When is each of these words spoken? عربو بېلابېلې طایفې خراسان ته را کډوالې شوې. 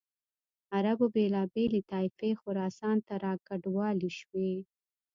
عربو 0.75 1.05
بېلابېلې 1.15 1.81
طایفې 1.91 2.31
خراسان 2.41 2.97
ته 3.07 3.13
را 3.23 3.33
کډوالې 3.47 4.11
شوې. 4.19 4.53